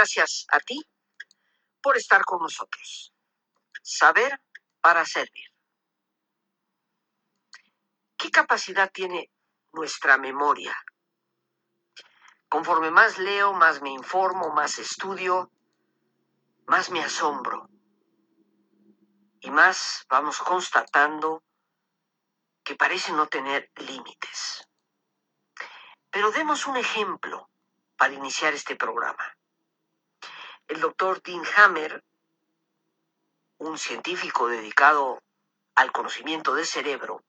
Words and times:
Gracias 0.00 0.46
a 0.50 0.58
ti 0.60 0.80
por 1.82 1.94
estar 1.98 2.24
con 2.24 2.40
nosotros. 2.40 3.12
Saber 3.82 4.40
para 4.80 5.04
servir. 5.04 5.44
¿Qué 8.16 8.30
capacidad 8.30 8.90
tiene 8.90 9.30
nuestra 9.74 10.16
memoria? 10.16 10.74
Conforme 12.48 12.90
más 12.90 13.18
leo, 13.18 13.52
más 13.52 13.82
me 13.82 13.90
informo, 13.90 14.48
más 14.54 14.78
estudio, 14.78 15.52
más 16.66 16.88
me 16.88 17.04
asombro. 17.04 17.68
Y 19.40 19.50
más 19.50 20.06
vamos 20.08 20.38
constatando 20.38 21.44
que 22.64 22.74
parece 22.74 23.12
no 23.12 23.26
tener 23.26 23.70
límites. 23.76 24.66
Pero 26.08 26.30
demos 26.30 26.66
un 26.66 26.78
ejemplo 26.78 27.50
para 27.98 28.14
iniciar 28.14 28.54
este 28.54 28.76
programa. 28.76 29.36
El 30.70 30.80
doctor 30.80 31.20
Dean 31.22 31.42
Hammer, 31.56 32.04
un 33.58 33.76
científico 33.76 34.46
dedicado 34.46 35.20
al 35.74 35.90
conocimiento 35.90 36.54
del 36.54 36.64
cerebro, 36.64 37.24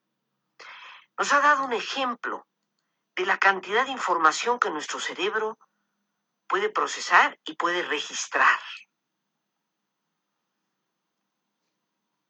nos 1.17 1.33
ha 1.33 1.41
dado 1.41 1.65
un 1.65 1.73
ejemplo 1.73 2.45
de 3.15 3.25
la 3.25 3.39
cantidad 3.39 3.85
de 3.85 3.93
información 3.93 4.59
que 4.59 4.69
nuestro 4.69 4.99
cerebro 4.99 5.57
puede 6.45 6.69
procesar 6.69 7.39
y 7.43 7.55
puede 7.55 7.81
registrar. 7.81 8.59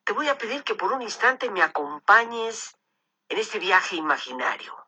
Te 0.06 0.14
voy 0.14 0.30
a 0.30 0.38
pedir 0.38 0.64
que 0.64 0.76
por 0.76 0.94
un 0.94 1.02
instante 1.02 1.50
me 1.50 1.62
acompañes 1.62 2.78
en 3.28 3.38
este 3.38 3.60
viaje 3.60 3.98
imaginario. 3.98 4.88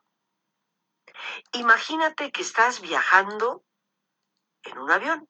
Imagínate 1.51 2.31
que 2.31 2.43
estás 2.43 2.79
viajando 2.79 3.65
en 4.63 4.77
un 4.77 4.89
avión 4.89 5.27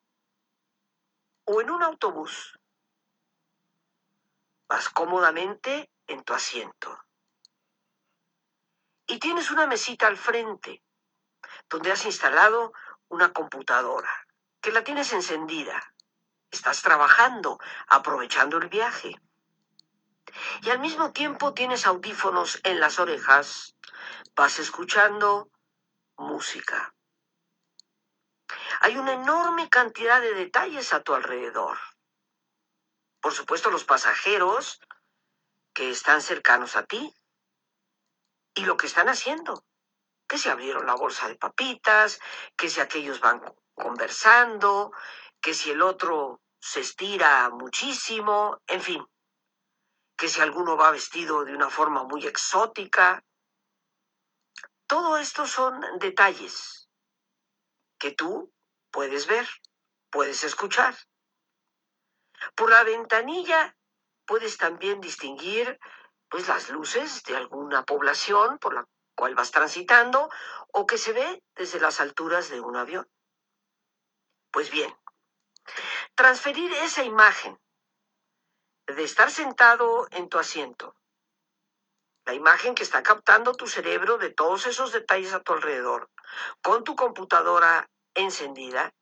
o 1.46 1.62
en 1.62 1.70
un 1.70 1.84
autobús. 1.84 2.60
Vas 4.68 4.90
cómodamente 4.90 5.92
en 6.08 6.24
tu 6.24 6.34
asiento. 6.34 7.00
Y 9.08 9.20
tienes 9.20 9.52
una 9.52 9.68
mesita 9.68 10.08
al 10.08 10.18
frente 10.18 10.84
donde 11.70 11.92
has 11.92 12.06
instalado 12.06 12.74
una 13.10 13.34
computadora 13.34 14.10
que 14.62 14.72
la 14.72 14.84
tienes 14.84 15.12
encendida. 15.12 15.94
Estás 16.50 16.82
trabajando, 16.82 17.60
aprovechando 17.88 18.58
el 18.58 18.70
viaje. 18.70 19.20
Y 20.62 20.70
al 20.70 20.80
mismo 20.80 21.12
tiempo 21.12 21.54
tienes 21.54 21.86
audífonos 21.86 22.60
en 22.64 22.80
las 22.80 23.00
orejas. 23.00 23.76
Vas 24.36 24.60
escuchando 24.60 25.50
música. 26.18 26.94
Hay 28.82 28.98
una 28.98 29.14
enorme 29.14 29.70
cantidad 29.70 30.22
de 30.22 30.34
detalles 30.34 30.94
a 30.94 31.02
tu 31.02 31.14
alrededor. 31.14 31.78
Por 33.22 33.34
supuesto, 33.34 33.72
los 33.72 33.86
pasajeros 33.86 34.82
que 35.74 35.90
están 35.90 36.22
cercanos 36.22 36.76
a 36.76 36.84
ti 36.84 37.14
y 38.54 38.66
lo 38.66 38.78
que 38.78 38.88
están 38.88 39.10
haciendo. 39.10 39.66
Que 40.28 40.38
se 40.38 40.50
abrieron 40.50 40.86
la 40.86 40.96
bolsa 40.96 41.28
de 41.28 41.36
papitas, 41.36 42.20
que 42.58 42.70
si 42.70 42.80
aquellos 42.80 43.20
van 43.20 43.42
conversando, 43.74 44.92
que 45.42 45.54
si 45.54 45.72
el 45.72 45.82
otro 45.82 46.42
se 46.60 46.80
estira 46.82 47.50
muchísimo, 47.50 48.62
en 48.68 48.82
fin, 48.82 49.06
que 50.18 50.28
si 50.28 50.42
alguno 50.42 50.78
va 50.78 50.92
vestido 50.92 51.44
de 51.44 51.56
una 51.56 51.70
forma 51.70 52.04
muy 52.04 52.26
exótica. 52.26 53.24
Todo 54.88 55.18
esto 55.18 55.48
son 55.48 55.82
detalles 56.00 56.83
que 58.04 58.12
tú 58.12 58.52
puedes 58.92 59.28
ver, 59.28 59.48
puedes 60.10 60.44
escuchar. 60.44 60.94
Por 62.54 62.70
la 62.70 62.84
ventanilla 62.84 63.78
puedes 64.26 64.58
también 64.58 65.00
distinguir 65.00 65.80
pues 66.28 66.50
las 66.50 66.70
luces 66.70 67.24
de 67.24 67.38
alguna 67.38 67.86
población 67.86 68.60
por 68.60 68.74
la 68.74 68.86
cual 69.16 69.36
vas 69.36 69.52
transitando 69.52 70.30
o 70.74 70.86
que 70.86 70.98
se 70.98 71.14
ve 71.14 71.42
desde 71.56 71.80
las 71.80 72.02
alturas 72.02 72.50
de 72.50 72.60
un 72.60 72.76
avión. 72.76 73.10
Pues 74.52 74.70
bien, 74.70 74.94
transferir 76.14 76.74
esa 76.74 77.06
imagen 77.06 77.58
de 78.86 79.04
estar 79.06 79.32
sentado 79.32 80.10
en 80.12 80.28
tu 80.28 80.40
asiento, 80.40 80.94
la 82.26 82.34
imagen 82.34 82.76
que 82.76 82.84
está 82.84 83.02
captando 83.02 83.54
tu 83.54 83.68
cerebro 83.68 84.18
de 84.18 84.30
todos 84.30 84.66
esos 84.66 84.92
detalles 84.92 85.34
a 85.34 85.42
tu 85.42 85.54
alrededor, 85.54 86.10
con 86.62 86.84
tu 86.84 86.98
computadora 86.98 87.90
encendida, 88.16 88.94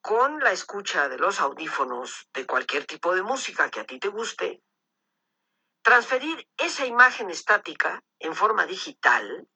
con 0.00 0.40
la 0.40 0.52
escucha 0.52 1.08
de 1.08 1.18
los 1.18 1.40
audífonos 1.40 2.28
de 2.34 2.46
cualquier 2.46 2.84
tipo 2.86 3.14
de 3.14 3.22
música 3.22 3.70
que 3.70 3.80
a 3.80 3.86
ti 3.86 3.98
te 3.98 4.08
guste, 4.08 4.62
Transferir 5.84 6.48
esa 6.56 6.86
imagen 6.86 7.28
estática 7.28 8.02
en 8.18 8.34
forma 8.34 8.64
digital 8.64 9.46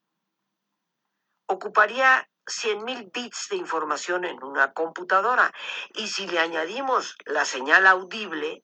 ocuparía 1.46 2.28
100.000 2.44 3.10
bits 3.10 3.48
de 3.48 3.56
información 3.56 4.26
en 4.26 4.44
una 4.44 4.74
computadora 4.74 5.50
y 5.94 6.08
si 6.08 6.26
le 6.26 6.38
añadimos 6.38 7.16
la 7.24 7.46
señal 7.46 7.86
audible, 7.86 8.62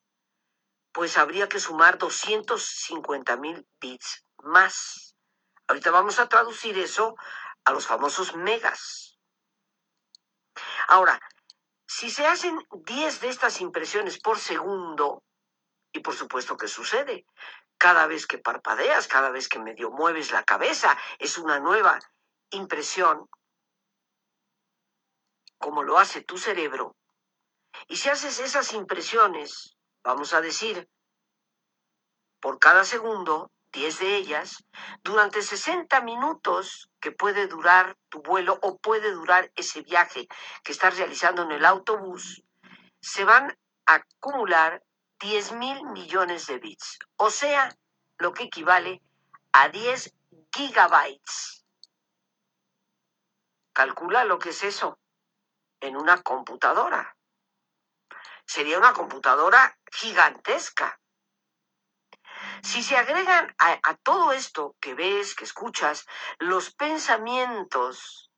pues 0.92 1.16
habría 1.16 1.48
que 1.48 1.58
sumar 1.58 1.96
250.000 1.96 3.66
bits 3.80 4.26
más. 4.42 5.16
Ahorita 5.66 5.90
vamos 5.90 6.18
a 6.18 6.28
traducir 6.28 6.76
eso 6.76 7.16
a 7.64 7.72
los 7.72 7.86
famosos 7.86 8.36
megas. 8.36 9.13
Ahora, 10.88 11.20
si 11.86 12.10
se 12.10 12.26
hacen 12.26 12.58
10 12.70 13.20
de 13.20 13.28
estas 13.28 13.60
impresiones 13.60 14.18
por 14.20 14.38
segundo, 14.38 15.22
y 15.94 16.00
por 16.00 16.14
supuesto 16.14 16.56
que 16.56 16.68
sucede. 16.68 17.24
Cada 17.78 18.06
vez 18.06 18.26
que 18.26 18.38
parpadeas, 18.38 19.06
cada 19.06 19.30
vez 19.30 19.48
que 19.48 19.60
medio 19.60 19.90
mueves 19.90 20.32
la 20.32 20.42
cabeza, 20.44 20.98
es 21.18 21.38
una 21.38 21.60
nueva 21.60 21.98
impresión, 22.50 23.28
como 25.58 25.82
lo 25.82 25.98
hace 25.98 26.22
tu 26.22 26.36
cerebro. 26.36 26.96
Y 27.86 27.96
si 27.96 28.08
haces 28.08 28.40
esas 28.40 28.72
impresiones, 28.74 29.76
vamos 30.02 30.34
a 30.34 30.40
decir, 30.40 30.88
por 32.40 32.58
cada 32.58 32.84
segundo, 32.84 33.50
10 33.74 33.98
de 33.98 34.16
ellas, 34.16 34.64
durante 35.02 35.42
60 35.42 36.00
minutos 36.02 36.90
que 37.00 37.10
puede 37.10 37.48
durar 37.48 37.96
tu 38.08 38.22
vuelo 38.22 38.56
o 38.62 38.78
puede 38.78 39.10
durar 39.10 39.50
ese 39.56 39.82
viaje 39.82 40.28
que 40.62 40.72
estás 40.72 40.96
realizando 40.96 41.42
en 41.42 41.50
el 41.50 41.64
autobús, 41.64 42.42
se 43.00 43.24
van 43.24 43.58
a 43.86 43.94
acumular 43.94 44.82
10 45.18 45.52
mil 45.52 45.84
millones 45.86 46.46
de 46.46 46.58
bits, 46.58 46.98
o 47.16 47.30
sea, 47.30 47.74
lo 48.18 48.32
que 48.32 48.44
equivale 48.44 49.02
a 49.52 49.68
10 49.68 50.14
gigabytes. 50.54 51.64
Calcula 53.72 54.24
lo 54.24 54.38
que 54.38 54.50
es 54.50 54.62
eso 54.62 54.98
en 55.80 55.96
una 55.96 56.22
computadora. 56.22 57.16
Sería 58.46 58.78
una 58.78 58.92
computadora 58.92 59.76
gigantesca. 59.90 61.00
Si 62.64 62.82
se 62.82 62.96
agregan 62.96 63.54
a, 63.58 63.94
todo 63.96 64.32
esto 64.32 64.74
que 64.80 64.94
ves, 64.94 65.34
que 65.34 65.44
escuchas, 65.44 66.06
los 66.38 66.74
pensamientos 66.74 68.30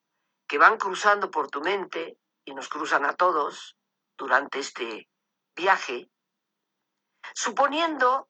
que 0.49 0.58
van 0.58 0.78
cruzando 0.78 1.31
por 1.31 1.49
tu 1.49 1.61
mente 1.61 2.19
y 2.44 2.52
nos 2.52 2.69
cruzan 2.69 3.05
a 3.05 3.14
todos 3.14 3.76
durante 4.19 4.58
este 4.58 5.08
viaje, 5.55 6.11
Suponiendo 7.34 8.28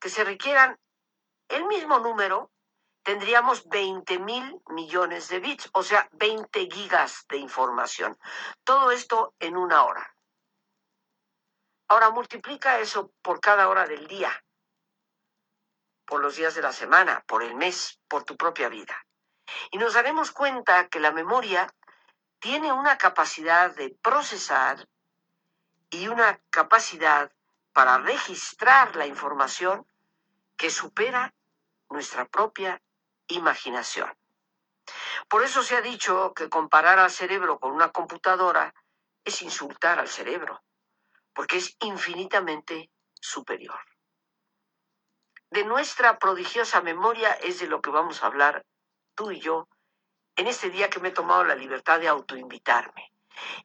que 0.00 0.08
se 0.08 0.24
requieran 0.24 0.78
el 1.48 1.64
mismo 1.66 1.98
número, 1.98 2.50
tendríamos 3.02 3.68
20 3.68 4.18
mil 4.20 4.62
millones 4.68 5.28
de 5.28 5.40
bits, 5.40 5.68
o 5.74 5.82
sea, 5.82 6.08
20 6.12 6.68
gigas 6.70 7.26
de 7.28 7.36
información. 7.36 8.18
Todo 8.64 8.90
esto 8.90 9.34
en 9.38 9.56
una 9.56 9.84
hora. 9.84 10.16
Ahora 11.88 12.10
multiplica 12.10 12.78
eso 12.78 13.12
por 13.22 13.40
cada 13.40 13.68
hora 13.68 13.86
del 13.86 14.06
día, 14.06 14.32
por 16.12 16.20
los 16.20 16.36
días 16.36 16.54
de 16.54 16.60
la 16.60 16.74
semana, 16.74 17.24
por 17.26 17.42
el 17.42 17.54
mes, 17.54 17.98
por 18.06 18.22
tu 18.24 18.36
propia 18.36 18.68
vida. 18.68 18.94
Y 19.70 19.78
nos 19.78 19.94
daremos 19.94 20.30
cuenta 20.30 20.86
que 20.88 21.00
la 21.00 21.10
memoria 21.10 21.74
tiene 22.38 22.70
una 22.70 22.98
capacidad 22.98 23.74
de 23.74 23.96
procesar 24.02 24.86
y 25.88 26.08
una 26.08 26.38
capacidad 26.50 27.32
para 27.72 27.96
registrar 27.96 28.94
la 28.94 29.06
información 29.06 29.86
que 30.58 30.68
supera 30.68 31.32
nuestra 31.88 32.26
propia 32.26 32.82
imaginación. 33.28 34.14
Por 35.30 35.42
eso 35.42 35.62
se 35.62 35.76
ha 35.76 35.80
dicho 35.80 36.34
que 36.34 36.50
comparar 36.50 36.98
al 36.98 37.10
cerebro 37.10 37.58
con 37.58 37.72
una 37.72 37.90
computadora 37.90 38.74
es 39.24 39.40
insultar 39.40 39.98
al 39.98 40.08
cerebro, 40.08 40.62
porque 41.32 41.56
es 41.56 41.74
infinitamente 41.80 42.90
superior. 43.18 43.80
De 45.52 45.64
nuestra 45.64 46.18
prodigiosa 46.18 46.80
memoria 46.80 47.30
es 47.34 47.60
de 47.60 47.66
lo 47.66 47.82
que 47.82 47.90
vamos 47.90 48.22
a 48.22 48.26
hablar 48.28 48.64
tú 49.14 49.32
y 49.32 49.38
yo 49.38 49.68
en 50.34 50.46
este 50.46 50.70
día 50.70 50.88
que 50.88 50.98
me 50.98 51.08
he 51.08 51.12
tomado 51.12 51.44
la 51.44 51.54
libertad 51.54 52.00
de 52.00 52.08
autoinvitarme. 52.08 53.12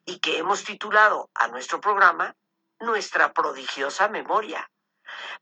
y 0.03 0.19
que 0.19 0.37
hemos 0.37 0.65
titulado 0.65 1.29
a 1.33 1.47
nuestro 1.47 1.79
programa 1.79 2.35
Nuestra 2.79 3.31
prodigiosa 3.31 4.09
memoria, 4.09 4.69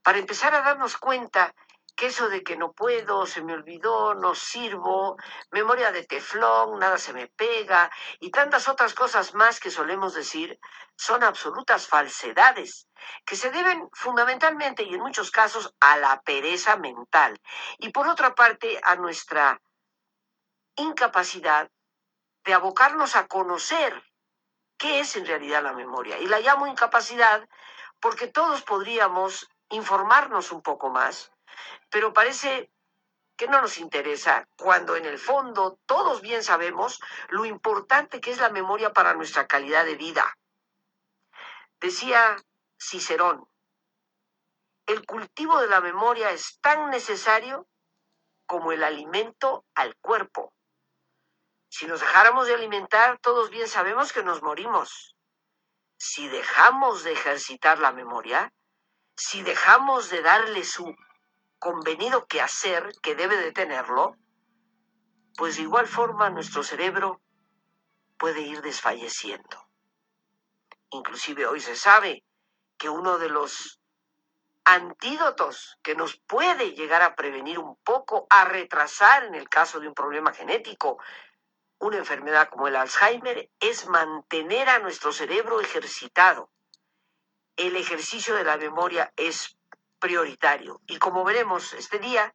para 0.04 0.20
empezar 0.20 0.54
a 0.54 0.62
darnos 0.62 0.98
cuenta 0.98 1.56
que 1.96 2.08
eso 2.08 2.30
de 2.30 2.44
que 2.44 2.58
no 2.58 2.74
puedo, 2.74 3.26
se 3.26 3.42
me 3.42 3.54
olvidó, 3.54 4.14
no 4.16 4.36
sirvo, 4.36 5.18
memoria 5.52 5.92
de 5.92 6.04
teflón, 6.04 6.80
nada 6.80 6.98
se 6.98 7.14
me 7.14 7.28
pega 7.28 7.90
y 8.20 8.32
tantas 8.32 8.68
otras 8.68 8.94
cosas 8.94 9.34
más 9.34 9.60
que 9.60 9.72
solemos 9.72 10.14
decir 10.14 10.60
son 10.98 11.24
absolutas 11.24 11.88
falsedades 11.88 12.88
que 13.26 13.36
se 13.36 13.52
deben 13.52 13.90
fundamentalmente 13.94 14.84
y 14.84 14.94
en 14.94 15.02
muchos 15.02 15.32
casos 15.32 15.74
a 15.80 15.98
la 15.98 16.22
pereza 16.22 16.76
mental 16.78 17.40
y 17.78 17.90
por 17.90 18.08
otra 18.08 18.36
parte 18.36 18.80
a 18.84 18.96
nuestra 18.96 19.62
incapacidad 20.76 21.70
de 22.44 22.54
abocarnos 22.54 23.16
a 23.16 23.28
conocer 23.28 24.04
qué 24.78 25.00
es 25.00 25.16
en 25.16 25.26
realidad 25.26 25.64
la 25.64 25.74
memoria. 25.74 26.20
Y 26.20 26.28
la 26.28 26.40
llamo 26.40 26.68
incapacidad 26.68 27.48
porque 28.00 28.28
todos 28.28 28.62
podríamos 28.62 29.50
informarnos 29.70 30.52
un 30.52 30.62
poco 30.62 30.90
más 30.90 31.32
pero 31.90 32.14
parece 32.14 32.72
que 33.36 33.48
no 33.48 33.62
nos 33.62 33.78
interesa 33.78 34.48
cuando 34.58 34.96
en 34.96 35.06
el 35.06 35.20
fondo 35.20 35.80
todos 35.86 36.22
bien 36.22 36.44
sabemos 36.44 37.00
lo 37.30 37.46
importante 37.46 38.22
que 38.22 38.32
es 38.32 38.40
la 38.40 38.50
memoria 38.50 38.94
para 38.94 39.14
nuestra 39.14 39.48
calidad 39.48 39.86
de 39.86 39.96
vida. 39.96 40.38
Decía 41.80 42.38
Cicerón, 42.80 43.48
el 44.86 45.06
cultivo 45.06 45.60
de 45.60 45.68
la 45.68 45.82
memoria 45.82 46.32
es 46.32 46.60
tan 46.62 46.90
necesario 46.90 47.68
como 48.46 48.72
el 48.72 48.84
alimento 48.84 49.66
al 49.74 49.96
cuerpo. 49.98 50.54
Si 51.70 51.88
nos 51.88 52.00
dejáramos 52.00 52.48
de 52.48 52.54
alimentar, 52.54 53.20
todos 53.20 53.50
bien 53.50 53.68
sabemos 53.68 54.14
que 54.14 54.24
nos 54.24 54.42
morimos. 54.42 55.18
Si 55.98 56.28
dejamos 56.28 57.04
de 57.04 57.14
ejercitar 57.14 57.80
la 57.80 57.92
memoria, 57.92 58.54
si 59.18 59.42
dejamos 59.42 60.10
de 60.10 60.22
darle 60.22 60.64
su 60.64 60.96
convenido 61.60 62.28
que 62.28 62.42
hacer, 62.42 62.92
que 63.02 63.16
debe 63.16 63.38
de 63.38 63.52
tenerlo, 63.52 64.18
pues 65.38 65.58
de 65.58 65.64
igual 65.64 65.88
forma 65.88 66.30
nuestro 66.30 66.64
cerebro 66.64 67.22
puede 68.18 68.42
ir 68.42 68.62
desfalleciendo. 68.62 69.68
Inclusive 70.92 71.46
hoy 71.48 71.60
se 71.60 71.76
sabe 71.76 72.24
que 72.78 72.90
uno 72.90 73.18
de 73.18 73.30
los 73.30 73.80
antídotos 74.64 75.78
que 75.84 75.96
nos 75.96 76.18
puede 76.18 76.72
llegar 76.72 77.02
a 77.02 77.16
prevenir 77.16 77.60
un 77.60 77.76
poco, 77.78 78.26
a 78.30 78.46
retrasar 78.46 79.26
en 79.26 79.36
el 79.36 79.48
caso 79.48 79.80
de 79.80 79.88
un 79.88 79.94
problema 79.94 80.34
genético, 80.34 80.98
una 81.78 81.98
enfermedad 81.98 82.50
como 82.50 82.68
el 82.68 82.76
Alzheimer, 82.76 83.50
es 83.60 83.88
mantener 83.88 84.70
a 84.70 84.80
nuestro 84.80 85.12
cerebro 85.12 85.62
ejercitado. 85.62 86.50
El 87.58 87.76
ejercicio 87.76 88.36
de 88.36 88.44
la 88.44 88.58
memoria 88.58 89.14
es 89.16 89.55
prioritario. 90.06 90.82
Y 90.86 91.00
como 91.00 91.24
veremos 91.24 91.74
este 91.74 91.98
día, 91.98 92.32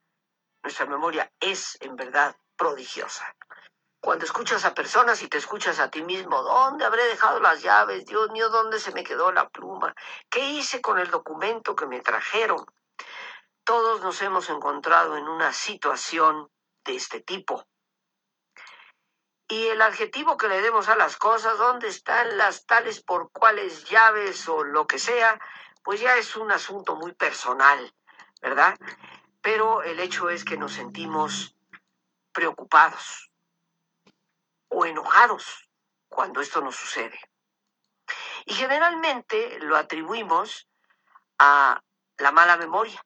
nuestra 0.61 0.87
memoria 0.87 1.31
es 1.39 1.79
en 1.81 1.95
verdad 1.95 2.35
prodigiosa. 2.57 3.33
Cuando 4.01 4.25
escuchas 4.25 4.65
a 4.65 4.75
personas 4.75 5.23
y 5.23 5.29
te 5.29 5.39
escuchas 5.39 5.79
a 5.79 5.89
ti 5.89 6.03
mismo, 6.03 6.43
¿dónde 6.43 6.85
habré 6.85 7.05
dejado 7.05 7.39
las 7.39 7.63
llaves? 7.63 8.07
Dios 8.07 8.29
mío, 8.33 8.49
¿dónde 8.49 8.81
se 8.81 8.91
me 8.91 9.05
quedó 9.05 9.31
la 9.31 9.49
pluma? 9.51 9.95
¿Qué 10.29 10.41
hice 10.41 10.81
con 10.81 10.99
el 10.99 11.11
documento 11.13 11.77
que 11.77 11.87
me 11.87 12.01
trajeron? 12.01 12.67
Todos 13.63 14.01
nos 14.01 14.21
hemos 14.21 14.51
encontrado 14.51 15.17
en 15.17 15.29
una 15.29 15.53
situación 15.53 16.51
de 16.85 16.97
este 16.97 17.21
tipo. 17.21 17.65
Y 19.47 19.67
el 19.69 19.81
adjetivo 19.81 20.37
que 20.37 20.49
le 20.49 20.61
demos 20.61 20.89
a 20.89 20.97
las 20.97 21.17
cosas, 21.17 21.57
¿dónde 21.57 21.87
están 21.87 22.37
las 22.37 22.67
tales 22.67 23.01
por 23.01 23.31
cuales 23.31 23.85
llaves 23.85 24.49
o 24.49 24.65
lo 24.65 24.89
que 24.89 24.99
sea? 24.99 25.39
Pues 25.82 26.00
ya 26.00 26.17
es 26.17 26.37
un 26.37 26.53
asunto 26.53 26.97
muy 26.97 27.12
personal, 27.12 27.94
¿verdad? 28.41 28.79
Pero 29.41 29.82
el 29.82 30.00
hecho 30.00 30.31
es 30.31 30.44
que 30.44 30.56
nos 30.56 30.75
sentimos 30.75 31.56
preocupados 32.32 33.31
o 34.69 34.85
enojados 34.85 35.69
cuando 36.09 36.41
esto 36.41 36.61
nos 36.61 36.77
sucede. 36.77 37.19
Y 38.47 38.55
generalmente 38.55 39.59
lo 39.61 39.77
atribuimos 39.77 40.69
a 41.38 41.83
la 42.19 42.33
mala 42.33 42.56
memoria. 42.56 43.05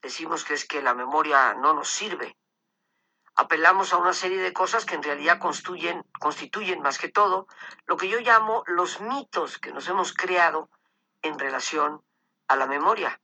Decimos 0.00 0.44
que 0.44 0.54
es 0.54 0.66
que 0.66 0.82
la 0.82 0.94
memoria 0.94 1.54
no 1.54 1.72
nos 1.74 1.88
sirve. 1.88 2.36
Apelamos 3.34 3.92
a 3.92 3.96
una 3.96 4.12
serie 4.12 4.38
de 4.38 4.52
cosas 4.52 4.84
que 4.84 4.94
en 4.94 5.02
realidad 5.02 5.38
constituyen, 5.38 6.04
constituyen 6.20 6.82
más 6.82 6.98
que 6.98 7.08
todo 7.08 7.46
lo 7.86 7.96
que 7.96 8.08
yo 8.08 8.20
llamo 8.20 8.62
los 8.66 9.00
mitos 9.00 9.58
que 9.58 9.72
nos 9.72 9.88
hemos 9.88 10.12
creado 10.12 10.68
en 11.22 11.38
relación 11.38 12.04
a 12.48 12.56
la 12.56 12.66
memoria, 12.66 13.20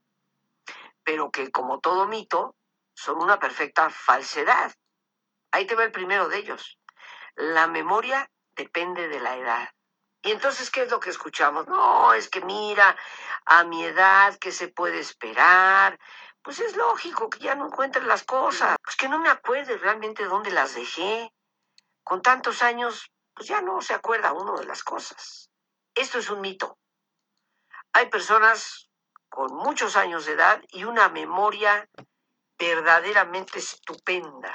pero 1.02 1.30
que 1.30 1.50
como 1.50 1.80
todo 1.80 2.06
mito 2.06 2.56
son 2.94 3.22
una 3.22 3.38
perfecta 3.38 3.90
falsedad. 3.90 4.72
Ahí 5.50 5.66
te 5.66 5.74
va 5.74 5.84
el 5.84 5.92
primero 5.92 6.28
de 6.28 6.38
ellos. 6.38 6.78
La 7.34 7.66
memoria 7.66 8.30
depende 8.56 9.08
de 9.08 9.20
la 9.20 9.36
edad. 9.36 9.68
Y 10.22 10.32
entonces, 10.32 10.70
¿qué 10.70 10.82
es 10.82 10.90
lo 10.90 10.98
que 10.98 11.10
escuchamos? 11.10 11.68
No, 11.68 12.12
es 12.12 12.28
que 12.28 12.40
mira, 12.40 12.96
a 13.44 13.64
mi 13.64 13.84
edad, 13.84 14.36
¿qué 14.40 14.50
se 14.50 14.68
puede 14.68 14.98
esperar? 14.98 15.98
Pues 16.42 16.58
es 16.60 16.76
lógico 16.76 17.30
que 17.30 17.38
ya 17.38 17.54
no 17.54 17.66
encuentre 17.66 18.02
las 18.02 18.24
cosas. 18.24 18.76
Pues 18.82 18.96
que 18.96 19.08
no 19.08 19.20
me 19.20 19.28
acuerde 19.28 19.78
realmente 19.78 20.24
dónde 20.24 20.50
las 20.50 20.74
dejé. 20.74 21.32
Con 22.02 22.20
tantos 22.20 22.62
años, 22.62 23.12
pues 23.34 23.48
ya 23.48 23.60
no 23.60 23.80
se 23.80 23.94
acuerda 23.94 24.32
uno 24.32 24.56
de 24.56 24.66
las 24.66 24.82
cosas. 24.82 25.50
Esto 25.94 26.18
es 26.18 26.28
un 26.30 26.40
mito. 26.40 26.78
Hay 27.92 28.08
personas 28.10 28.88
con 29.28 29.54
muchos 29.54 29.96
años 29.96 30.26
de 30.26 30.32
edad 30.32 30.62
y 30.68 30.84
una 30.84 31.08
memoria 31.08 31.88
verdaderamente 32.58 33.58
estupenda. 33.58 34.52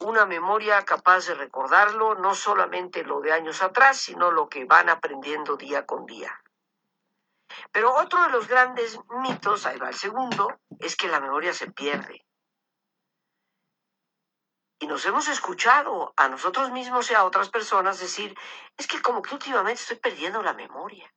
Una 0.00 0.26
memoria 0.26 0.84
capaz 0.84 1.26
de 1.26 1.34
recordarlo 1.34 2.14
no 2.14 2.34
solamente 2.34 3.02
lo 3.02 3.20
de 3.20 3.32
años 3.32 3.62
atrás, 3.62 3.98
sino 3.98 4.30
lo 4.30 4.48
que 4.48 4.64
van 4.64 4.88
aprendiendo 4.88 5.56
día 5.56 5.86
con 5.86 6.06
día. 6.06 6.40
Pero 7.72 7.94
otro 7.94 8.22
de 8.22 8.30
los 8.30 8.46
grandes 8.46 8.98
mitos, 9.22 9.66
ahí 9.66 9.78
va 9.78 9.88
el 9.88 9.96
segundo, 9.96 10.60
es 10.78 10.96
que 10.96 11.08
la 11.08 11.20
memoria 11.20 11.52
se 11.52 11.70
pierde. 11.70 12.24
Y 14.80 14.86
nos 14.86 15.04
hemos 15.06 15.26
escuchado 15.26 16.14
a 16.16 16.28
nosotros 16.28 16.70
mismos 16.70 17.10
y 17.10 17.14
a 17.14 17.24
otras 17.24 17.48
personas 17.48 17.98
decir, 17.98 18.38
es 18.76 18.86
que 18.86 19.02
como 19.02 19.22
que 19.22 19.34
últimamente 19.34 19.80
estoy 19.80 19.96
perdiendo 19.96 20.40
la 20.42 20.52
memoria. 20.52 21.12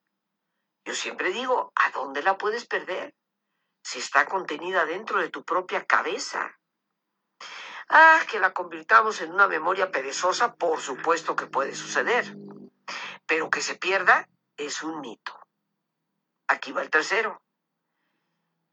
Yo 0.83 0.95
siempre 0.95 1.31
digo, 1.31 1.71
¿a 1.75 1.91
dónde 1.91 2.23
la 2.23 2.37
puedes 2.37 2.65
perder? 2.65 3.13
Si 3.83 3.99
está 3.99 4.25
contenida 4.25 4.85
dentro 4.85 5.19
de 5.19 5.29
tu 5.29 5.43
propia 5.43 5.85
cabeza. 5.85 6.57
Ah, 7.89 8.21
que 8.29 8.39
la 8.39 8.53
convirtamos 8.53 9.21
en 9.21 9.31
una 9.31 9.47
memoria 9.47 9.91
perezosa, 9.91 10.55
por 10.55 10.79
supuesto 10.79 11.35
que 11.35 11.47
puede 11.47 11.75
suceder. 11.75 12.35
Pero 13.25 13.49
que 13.49 13.61
se 13.61 13.75
pierda 13.75 14.27
es 14.57 14.81
un 14.81 15.01
mito. 15.01 15.37
Aquí 16.47 16.71
va 16.71 16.81
el 16.81 16.89
tercero. 16.89 17.41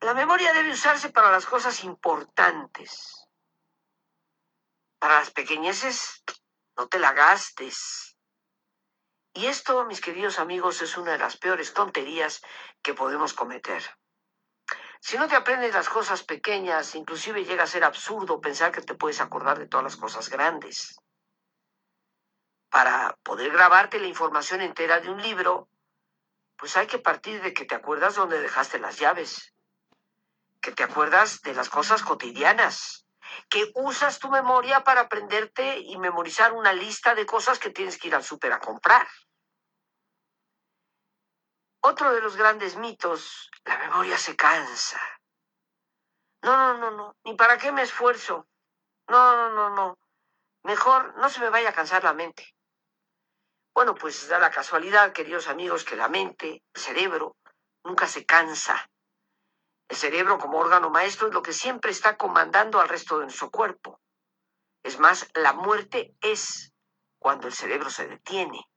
La 0.01 0.15
memoria 0.15 0.53
debe 0.53 0.71
usarse 0.71 1.11
para 1.11 1.31
las 1.31 1.47
cosas 1.47 1.83
importantes. 1.85 3.27
Para 4.99 5.19
las 5.19 5.31
pequeñeces, 5.31 6.23
no 6.77 6.89
te 6.89 6.99
la 6.99 7.13
gastes. 7.13 8.18
Y 9.39 9.47
esto, 9.47 9.85
mis 9.85 10.01
queridos 10.01 10.41
amigos, 10.41 10.83
es 10.83 10.97
una 10.97 11.13
de 11.13 11.19
las 11.19 11.37
peores 11.37 11.73
tonterías 11.73 12.43
que 12.83 12.93
podemos 12.93 13.35
cometer. 13.35 13.81
Si 14.99 15.17
no 15.17 15.29
te 15.29 15.37
aprendes 15.37 15.73
las 15.73 15.89
cosas 15.89 16.25
pequeñas, 16.25 16.97
inclusive 16.97 17.45
llega 17.45 17.63
a 17.63 17.69
ser 17.69 17.85
absurdo 17.85 18.41
pensar 18.41 18.73
que 18.73 18.83
te 18.83 18.97
puedes 18.97 19.21
acordar 19.21 19.57
de 19.61 19.69
todas 19.69 19.85
las 19.85 19.97
cosas 19.97 20.29
grandes. 20.29 20.99
Para 22.69 23.17
poder 23.23 23.53
grabarte 23.53 24.01
la 24.01 24.09
información 24.09 24.61
entera 24.61 24.99
de 24.99 25.09
un 25.09 25.23
libro, 25.23 25.69
pues 26.57 26.77
hay 26.77 26.89
que 26.89 26.99
partir 26.99 27.41
de 27.41 27.55
que 27.55 27.65
te 27.65 27.77
acuerdas 27.77 28.17
dónde 28.17 28.41
dejaste 28.41 28.81
las 28.81 28.99
llaves, 28.99 29.55
que 30.61 30.73
te 30.73 30.83
acuerdas 30.83 31.43
de 31.43 31.55
las 31.55 31.69
cosas 31.69 32.03
cotidianas, 32.03 33.07
que 33.49 33.71
usas 33.77 34.19
tu 34.19 34.31
memoria 34.31 34.83
para 34.83 35.03
aprenderte 35.03 35.79
y 35.79 35.97
memorizar 35.97 36.55
una 36.55 36.73
lista 36.73 37.15
de 37.15 37.25
cosas 37.25 37.61
que 37.61 37.71
tienes 37.71 37.99
que 37.99 38.09
ir 38.09 38.17
al 38.17 38.25
súper 38.25 38.53
a 38.53 38.59
comprar. 38.59 39.07
Otro 41.81 42.13
de 42.13 42.21
los 42.21 42.37
grandes 42.37 42.77
mitos, 42.77 43.51
la 43.65 43.79
memoria 43.79 44.19
se 44.19 44.35
cansa. 44.37 45.01
No, 46.43 46.57
no, 46.57 46.79
no, 46.79 46.91
no, 46.91 47.17
ni 47.25 47.35
para 47.35 47.59
qué 47.59 47.73
me 47.73 47.83
esfuerzo. 47.83 48.47
No, 49.09 49.37
no, 49.37 49.51
no, 49.51 49.71
no. 49.71 49.99
Mejor 50.65 51.17
no 51.17 51.29
se 51.29 51.41
me 51.41 51.51
vaya 51.51 51.71
a 51.71 51.73
cansar 51.73 52.05
la 52.05 52.13
mente. 52.13 52.55
Bueno, 53.75 53.95
pues 53.95 54.29
da 54.29 54.39
la 54.39 54.51
casualidad, 54.51 55.13
queridos 55.13 55.47
amigos, 55.47 55.85
que 55.85 55.97
la 55.97 56.09
mente, 56.09 56.63
el 56.75 56.81
cerebro, 56.81 57.37
nunca 57.85 58.07
se 58.07 58.27
cansa. 58.27 58.91
El 59.89 59.97
cerebro 59.97 60.39
como 60.39 60.59
órgano 60.59 60.91
maestro 60.91 61.29
es 61.29 61.35
lo 61.35 61.43
que 61.43 61.53
siempre 61.53 61.91
está 61.91 62.17
comandando 62.17 62.81
al 62.81 62.89
resto 62.89 63.19
de 63.19 63.27
nuestro 63.27 63.51
cuerpo. 63.51 64.01
Es 64.83 64.99
más, 64.99 65.29
la 65.35 65.53
muerte 65.53 66.15
es 66.21 66.73
cuando 67.19 67.47
el 67.47 67.55
cerebro 67.55 67.89
se 67.89 68.07
detiene. 68.07 68.69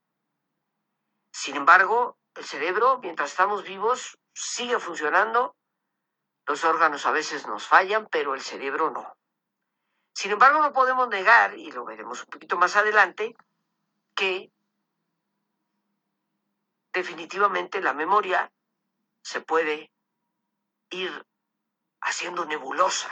Sin 1.33 1.55
embargo, 1.55 2.17
el 2.35 2.45
cerebro, 2.45 2.99
mientras 2.99 3.31
estamos 3.31 3.63
vivos, 3.63 4.17
sigue 4.33 4.79
funcionando. 4.79 5.55
Los 6.45 6.63
órganos 6.63 7.05
a 7.05 7.11
veces 7.11 7.47
nos 7.47 7.67
fallan, 7.67 8.07
pero 8.07 8.33
el 8.33 8.41
cerebro 8.41 8.89
no. 8.91 9.15
Sin 10.13 10.31
embargo, 10.31 10.61
no 10.61 10.73
podemos 10.73 11.07
negar, 11.07 11.57
y 11.57 11.71
lo 11.71 11.85
veremos 11.85 12.21
un 12.21 12.27
poquito 12.27 12.57
más 12.57 12.75
adelante, 12.75 13.35
que 14.15 14.51
definitivamente 16.91 17.81
la 17.81 17.93
memoria 17.93 18.51
se 19.21 19.41
puede 19.41 19.91
ir 20.89 21.25
haciendo 22.01 22.45
nebulosa. 22.45 23.09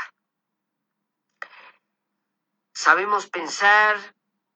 Sabemos 2.74 3.28
pensar 3.28 3.98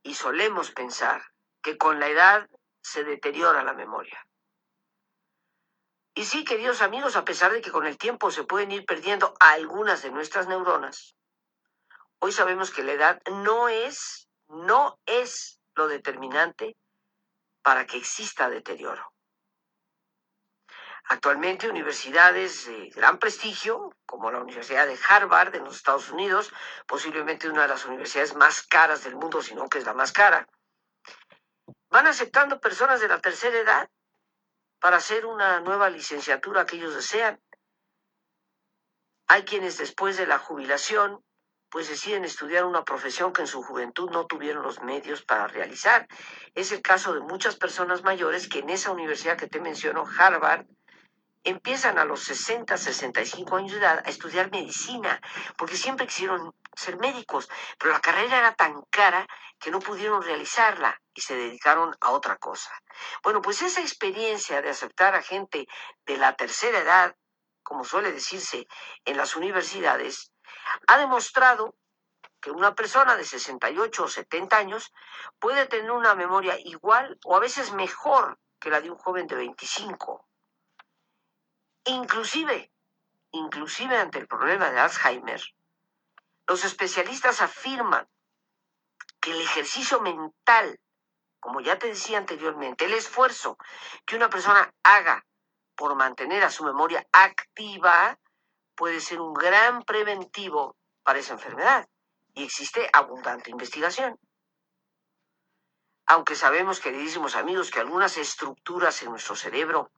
y 0.02 0.16
solemos 0.16 0.72
pensar 0.72 1.24
que 1.62 1.78
con 1.78 2.00
la 2.00 2.08
edad 2.08 2.50
se 2.82 3.04
deteriora 3.04 3.64
la 3.64 3.74
memoria. 3.74 4.26
Y 6.16 6.26
sí, 6.26 6.46
queridos 6.46 6.82
amigos, 6.82 7.16
a 7.16 7.26
pesar 7.26 7.52
de 7.52 7.62
que 7.62 7.72
con 7.72 7.88
el 7.88 7.98
tiempo 7.98 8.30
se 8.30 8.44
pueden 8.44 8.72
ir 8.72 8.86
perdiendo 8.86 9.34
algunas 9.40 10.04
de 10.04 10.12
nuestras 10.12 10.48
neuronas, 10.48 11.16
hoy 12.20 12.32
sabemos 12.32 12.70
que 12.70 12.84
la 12.84 12.92
edad 12.92 13.22
no 13.32 13.68
es, 13.68 14.30
no 14.48 15.00
es 15.08 15.60
lo 15.74 15.88
determinante 15.88 16.78
para 17.64 17.88
que 17.88 17.98
exista 17.98 18.48
deterioro. 18.50 19.12
Actualmente 21.06 21.68
universidades 21.68 22.68
de 22.68 22.90
gran 22.92 23.18
prestigio, 23.18 23.90
como 24.06 24.32
la 24.32 24.40
Universidad 24.40 24.86
de 24.86 25.00
Harvard 25.10 25.56
en 25.56 25.64
los 25.64 25.78
Estados 25.78 26.12
Unidos, 26.12 26.54
posiblemente 26.88 27.50
una 27.50 27.64
de 27.64 27.70
las 27.70 27.86
universidades 27.86 28.36
más 28.36 28.62
caras 28.68 29.04
del 29.04 29.16
mundo, 29.16 29.42
sino 29.42 29.68
que 29.68 29.80
es 29.80 29.86
la 29.86 29.94
más 29.94 30.12
cara, 30.12 30.48
van 31.90 32.06
aceptando 32.06 32.62
personas 32.62 33.02
de 33.02 33.08
la 33.08 33.20
tercera 33.20 33.58
edad 33.58 33.90
para 34.84 34.98
hacer 34.98 35.26
una 35.26 35.62
nueva 35.62 35.90
licenciatura 35.90 36.66
que 36.66 36.76
ellos 36.76 36.94
desean. 36.94 37.40
Hay 39.28 39.44
quienes 39.44 39.78
después 39.78 40.18
de 40.18 40.28
la 40.28 40.40
jubilación 40.40 41.24
pues 41.70 41.88
deciden 41.88 42.26
estudiar 42.26 42.66
una 42.66 42.84
profesión 42.84 43.32
que 43.32 43.44
en 43.44 43.48
su 43.48 43.64
juventud 43.64 44.12
no 44.12 44.28
tuvieron 44.28 44.62
los 44.62 44.82
medios 44.82 45.24
para 45.24 45.48
realizar. 45.48 46.06
Es 46.54 46.74
el 46.74 46.82
caso 46.82 47.14
de 47.14 47.22
muchas 47.22 47.56
personas 47.56 48.04
mayores 48.04 48.50
que 48.50 48.60
en 48.60 48.70
esa 48.72 48.92
universidad 48.92 49.38
que 49.38 49.48
te 49.48 49.62
menciono, 49.62 50.04
Harvard, 50.20 50.66
empiezan 51.46 51.98
a 51.98 52.04
los 52.04 52.22
60, 52.26 52.76
65 52.76 53.56
años 53.56 53.72
de 53.72 53.78
edad 53.78 54.04
a 54.06 54.10
estudiar 54.10 54.52
medicina, 54.52 55.22
porque 55.58 55.78
siempre 55.78 56.08
quisieron 56.08 56.54
ser 56.76 56.98
médicos, 56.98 57.50
pero 57.78 57.94
la 57.94 58.00
carrera 58.00 58.38
era 58.38 58.56
tan 58.56 58.82
cara 58.90 59.28
que 59.60 59.72
no 59.72 59.80
pudieron 59.80 60.22
realizarla 60.22 61.00
y 61.14 61.22
se 61.22 61.36
dedicaron 61.36 61.96
a 62.02 62.12
otra 62.12 62.38
cosa. 62.38 62.72
Bueno, 63.24 63.42
pues 63.42 63.62
esa 63.62 63.82
experiencia 63.82 64.62
de 64.62 64.70
aceptar 64.70 65.16
a 65.16 65.22
gente 65.22 65.68
de 66.06 66.18
la 66.18 66.36
tercera 66.36 66.80
edad, 66.80 67.16
como 67.64 67.84
suele 67.84 68.12
decirse 68.12 68.68
en 69.06 69.18
las 69.18 69.36
universidades, 69.36 70.32
ha 70.88 70.98
demostrado 70.98 71.76
que 72.42 72.52
una 72.52 72.76
persona 72.76 73.16
de 73.16 73.24
68 73.24 74.04
o 74.04 74.08
70 74.08 74.58
años 74.58 74.92
puede 75.40 75.66
tener 75.68 75.92
una 75.92 76.14
memoria 76.14 76.58
igual 76.60 77.18
o 77.24 77.36
a 77.38 77.40
veces 77.40 77.72
mejor 77.72 78.40
que 78.60 78.70
la 78.70 78.82
de 78.82 78.92
un 78.92 78.98
joven 78.98 79.28
de 79.28 79.36
25 79.36 80.28
Inclusive, 81.86 82.72
inclusive 83.32 83.98
ante 83.98 84.18
el 84.18 84.28
problema 84.28 84.70
de 84.70 84.80
Alzheimer, 84.80 85.42
los 86.48 86.66
especialistas 86.66 87.42
afirman 87.42 88.08
que 89.20 89.32
el 89.32 89.42
ejercicio 89.42 90.02
mental, 90.02 90.80
como 91.40 91.62
ya 91.62 91.80
te 91.80 91.88
decía 91.88 92.18
anteriormente, 92.18 92.86
el 92.86 92.94
esfuerzo 92.94 93.58
que 94.06 94.16
una 94.16 94.30
persona 94.30 94.74
haga 94.84 95.26
por 95.76 95.96
mantener 95.96 96.44
a 96.44 96.52
su 96.52 96.64
memoria 96.64 97.08
activa 97.12 98.20
puede 98.76 99.00
ser 99.00 99.22
un 99.22 99.34
gran 99.34 99.84
preventivo 99.84 100.76
para 101.04 101.20
esa 101.20 101.34
enfermedad. 101.34 101.88
Y 102.34 102.44
existe 102.44 102.90
abundante 102.92 103.52
investigación. 103.52 104.20
Aunque 106.06 106.36
sabemos, 106.36 106.80
queridísimos 106.80 107.36
amigos, 107.36 107.72
que 107.72 107.80
algunas 107.80 108.18
estructuras 108.18 109.02
en 109.04 109.12
nuestro 109.12 109.36
cerebro 109.36 109.92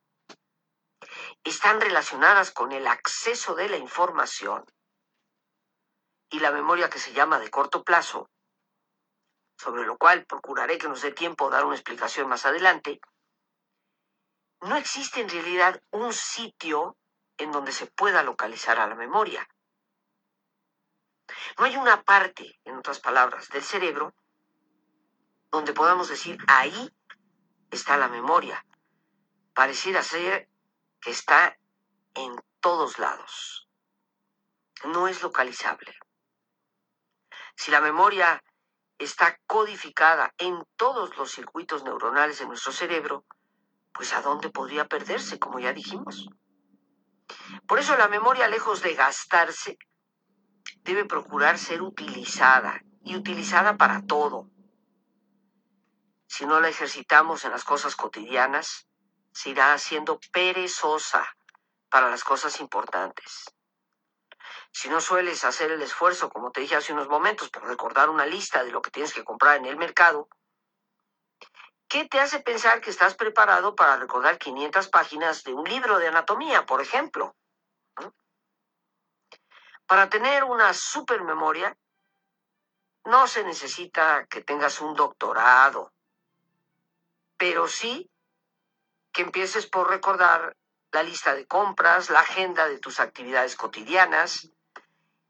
están 1.43 1.81
relacionadas 1.81 2.51
con 2.51 2.71
el 2.71 2.85
acceso 2.87 3.55
de 3.55 3.69
la 3.69 3.77
información 3.77 4.65
y 6.29 6.39
la 6.39 6.51
memoria 6.51 6.89
que 6.89 6.99
se 6.99 7.13
llama 7.13 7.39
de 7.39 7.49
corto 7.49 7.83
plazo, 7.83 8.29
sobre 9.57 9.85
lo 9.85 9.97
cual 9.97 10.25
procuraré 10.25 10.77
que 10.77 10.89
nos 10.89 11.01
dé 11.01 11.11
tiempo 11.11 11.49
dar 11.49 11.65
una 11.65 11.75
explicación 11.75 12.27
más 12.27 12.45
adelante, 12.45 12.99
no 14.61 14.75
existe 14.77 15.21
en 15.21 15.29
realidad 15.29 15.81
un 15.91 16.11
sitio 16.13 16.97
en 17.37 17.51
donde 17.51 17.71
se 17.71 17.87
pueda 17.87 18.23
localizar 18.23 18.79
a 18.79 18.87
la 18.87 18.95
memoria. 18.95 19.47
No 21.57 21.65
hay 21.65 21.77
una 21.77 22.03
parte, 22.03 22.59
en 22.65 22.77
otras 22.77 22.99
palabras, 22.99 23.49
del 23.49 23.63
cerebro 23.63 24.13
donde 25.51 25.73
podamos 25.73 26.09
decir 26.09 26.37
ahí 26.47 26.91
está 27.71 27.97
la 27.97 28.07
memoria. 28.07 28.65
Pareciera 29.53 30.03
ser 30.03 30.49
está 31.05 31.57
en 32.13 32.35
todos 32.59 32.99
lados. 32.99 33.69
No 34.83 35.07
es 35.07 35.21
localizable. 35.21 35.95
Si 37.55 37.71
la 37.71 37.81
memoria 37.81 38.43
está 38.97 39.37
codificada 39.47 40.33
en 40.37 40.63
todos 40.75 41.15
los 41.17 41.31
circuitos 41.31 41.83
neuronales 41.83 42.39
de 42.39 42.45
nuestro 42.45 42.71
cerebro, 42.71 43.25
pues 43.93 44.13
¿a 44.13 44.21
dónde 44.21 44.49
podría 44.49 44.87
perderse, 44.87 45.39
como 45.39 45.59
ya 45.59 45.73
dijimos? 45.73 46.27
Por 47.67 47.79
eso 47.79 47.95
la 47.97 48.07
memoria, 48.07 48.47
lejos 48.47 48.81
de 48.81 48.93
gastarse, 48.93 49.77
debe 50.83 51.05
procurar 51.05 51.57
ser 51.57 51.81
utilizada 51.81 52.81
y 53.03 53.15
utilizada 53.15 53.77
para 53.77 54.01
todo. 54.05 54.49
Si 56.27 56.45
no 56.45 56.59
la 56.59 56.69
ejercitamos 56.69 57.45
en 57.45 57.51
las 57.51 57.63
cosas 57.63 57.95
cotidianas, 57.95 58.87
se 59.31 59.51
irá 59.51 59.73
haciendo 59.73 60.19
perezosa 60.31 61.25
para 61.89 62.09
las 62.09 62.23
cosas 62.23 62.59
importantes. 62.59 63.45
Si 64.77 64.89
no 64.89 64.99
sueles 64.99 65.45
hacer 65.45 65.71
el 65.71 65.81
esfuerzo, 65.81 66.29
como 66.29 66.51
te 66.51 66.59
dije 66.59 66.75
hace 66.75 66.91
unos 66.91 67.07
momentos, 67.07 67.49
por 67.49 67.63
recordar 67.65 68.09
una 68.09 68.25
lista 68.25 68.61
de 68.61 68.71
lo 68.71 68.81
que 68.81 68.91
tienes 68.91 69.13
que 69.13 69.23
comprar 69.23 69.55
en 69.55 69.65
el 69.65 69.77
mercado, 69.77 70.27
¿qué 71.87 72.09
te 72.09 72.19
hace 72.19 72.41
pensar 72.41 72.81
que 72.81 72.89
estás 72.89 73.15
preparado 73.15 73.73
para 73.73 73.95
recordar 73.95 74.37
500 74.37 74.89
páginas 74.89 75.43
de 75.45 75.53
un 75.53 75.63
libro 75.63 75.97
de 75.97 76.09
anatomía, 76.09 76.65
por 76.65 76.81
ejemplo? 76.81 77.37
Para 79.87 80.09
tener 80.09 80.43
una 80.43 80.73
supermemoria, 80.73 81.77
no 83.05 83.27
se 83.27 83.45
necesita 83.45 84.27
que 84.27 84.43
tengas 84.43 84.81
un 84.81 84.93
doctorado, 84.93 85.93
pero 87.37 87.69
sí 87.69 88.11
que 89.13 89.21
empieces 89.21 89.67
por 89.67 89.89
recordar 89.89 90.57
la 90.91 91.01
lista 91.01 91.33
de 91.33 91.47
compras, 91.47 92.09
la 92.09 92.19
agenda 92.19 92.67
de 92.67 92.79
tus 92.79 92.99
actividades 92.99 93.55
cotidianas 93.55 94.51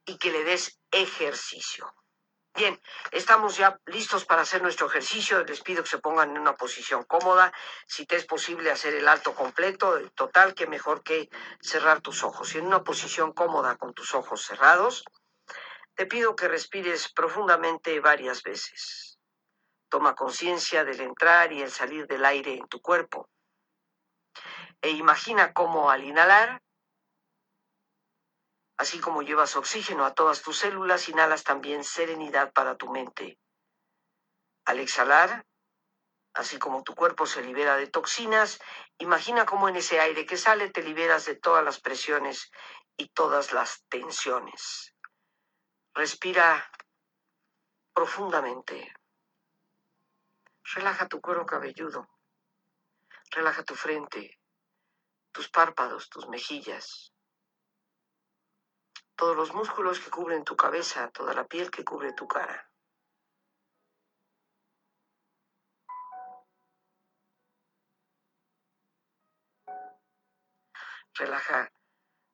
y 0.05 0.17
que 0.17 0.31
le 0.31 0.43
des 0.43 0.79
ejercicio. 0.91 1.93
Bien, 2.53 2.79
estamos 3.11 3.57
ya 3.57 3.77
listos 3.85 4.23
para 4.23 4.43
hacer 4.43 4.61
nuestro 4.61 4.87
ejercicio. 4.87 5.43
Les 5.43 5.61
pido 5.61 5.83
que 5.83 5.89
se 5.89 5.97
pongan 5.97 6.31
en 6.31 6.37
una 6.37 6.55
posición 6.55 7.03
cómoda. 7.03 7.51
Si 7.85 8.05
te 8.05 8.15
es 8.15 8.25
posible 8.25 8.71
hacer 8.71 8.95
el 8.95 9.07
alto 9.09 9.35
completo, 9.35 9.97
el 9.97 10.11
total, 10.13 10.53
que 10.53 10.65
mejor 10.65 11.03
que 11.03 11.29
cerrar 11.61 11.99
tus 11.99 12.23
ojos. 12.23 12.55
Y 12.55 12.59
en 12.59 12.67
una 12.67 12.83
posición 12.83 13.33
cómoda 13.33 13.75
con 13.75 13.93
tus 13.93 14.15
ojos 14.15 14.41
cerrados, 14.41 15.03
te 15.95 16.05
pido 16.05 16.35
que 16.35 16.47
respires 16.47 17.11
profundamente 17.11 17.99
varias 17.99 18.41
veces. 18.41 19.19
Toma 19.89 20.15
conciencia 20.15 20.85
del 20.85 21.01
entrar 21.01 21.51
y 21.51 21.61
el 21.61 21.71
salir 21.71 22.07
del 22.07 22.23
aire 22.23 22.53
en 22.53 22.67
tu 22.67 22.81
cuerpo 22.81 23.29
e 24.85 24.91
imagina 24.91 25.51
cómo 25.51 25.89
al 25.89 26.03
inhalar, 26.03 26.61
así 28.77 28.99
como 28.99 29.21
llevas 29.21 29.55
oxígeno 29.55 30.05
a 30.05 30.13
todas 30.13 30.41
tus 30.41 30.57
células, 30.57 31.07
inhalas 31.09 31.43
también 31.43 31.83
serenidad 31.83 32.51
para 32.53 32.75
tu 32.75 32.91
mente. 32.91 33.39
Al 34.65 34.79
exhalar, 34.79 35.45
así 36.33 36.59
como 36.59 36.83
tu 36.83 36.95
cuerpo 36.95 37.25
se 37.25 37.41
libera 37.41 37.77
de 37.77 37.87
toxinas, 37.87 38.59
imagina 38.97 39.45
cómo 39.45 39.69
en 39.69 39.77
ese 39.77 39.99
aire 39.99 40.25
que 40.25 40.37
sale 40.37 40.69
te 40.69 40.83
liberas 40.83 41.25
de 41.25 41.35
todas 41.35 41.63
las 41.63 41.79
presiones 41.79 42.51
y 42.97 43.09
todas 43.09 43.53
las 43.53 43.83
tensiones. 43.87 44.93
Respira 45.93 46.69
profundamente. 47.93 48.93
Relaja 50.73 51.07
tu 51.07 51.21
cuero 51.21 51.45
cabelludo. 51.45 52.09
Relaja 53.31 53.63
tu 53.63 53.75
frente, 53.75 54.39
tus 55.31 55.49
párpados, 55.49 56.09
tus 56.09 56.27
mejillas, 56.27 57.14
todos 59.15 59.35
los 59.35 59.53
músculos 59.53 59.99
que 59.99 60.09
cubren 60.09 60.43
tu 60.43 60.55
cabeza, 60.55 61.09
toda 61.11 61.33
la 61.33 61.47
piel 61.47 61.71
que 61.71 61.83
cubre 61.85 62.13
tu 62.13 62.27
cara. 62.27 62.69
Relaja 71.13 71.71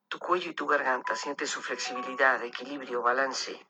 tu 0.07 0.17
cuello 0.17 0.49
y 0.51 0.55
tu 0.55 0.65
garganta, 0.65 1.15
siente 1.15 1.45
su 1.45 1.61
flexibilidad, 1.61 2.43
equilibrio, 2.43 3.01
balance. 3.01 3.65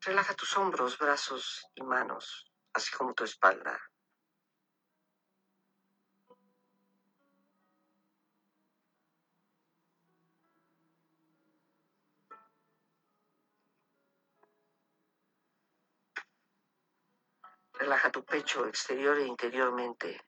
Relaja 0.00 0.34
tus 0.34 0.56
hombros, 0.56 0.96
brazos 0.98 1.66
y 1.74 1.82
manos, 1.82 2.50
así 2.72 2.90
como 2.96 3.12
tu 3.12 3.24
espalda. 3.24 3.89
Relaja 17.80 18.10
tu 18.10 18.22
pecho 18.22 18.66
exterior 18.66 19.16
e 19.18 19.26
interiormente. 19.26 20.20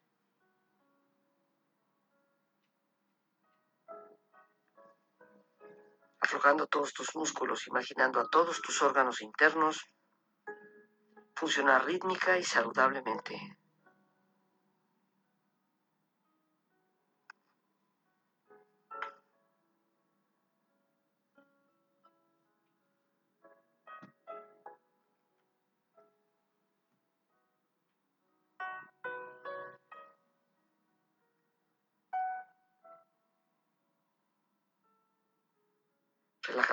aflojando 6.24 6.66
todos 6.66 6.94
tus 6.94 7.14
músculos, 7.14 7.66
imaginando 7.66 8.20
a 8.20 8.28
todos 8.30 8.62
tus 8.62 8.80
órganos 8.80 9.20
internos 9.20 9.84
funcionar 11.34 11.84
rítmica 11.84 12.38
y 12.38 12.44
saludablemente. 12.44 13.61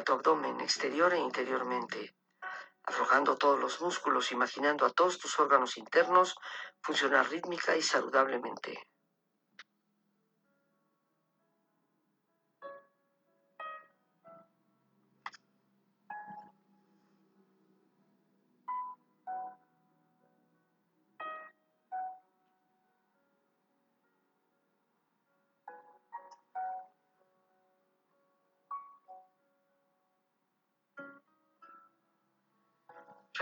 Abdomen 0.09 0.59
exterior 0.61 1.13
e 1.13 1.19
interiormente, 1.19 2.15
aflojando 2.83 3.37
todos 3.37 3.59
los 3.59 3.81
músculos, 3.81 4.31
imaginando 4.31 4.85
a 4.85 4.91
todos 4.91 5.19
tus 5.19 5.39
órganos 5.39 5.77
internos 5.77 6.35
funcionar 6.81 7.29
rítmica 7.29 7.75
y 7.75 7.81
saludablemente. 7.81 8.88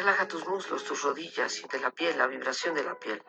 Relaja 0.08 0.26
tus 0.26 0.48
muslos, 0.48 0.86
tus 0.86 1.02
rodillas, 1.02 1.52
siente 1.52 1.82
la 1.82 1.92
piel, 1.92 2.18
la 2.18 2.28
vibración 2.28 2.74
de 2.74 2.82
la 2.82 2.98
piel. 2.98 3.22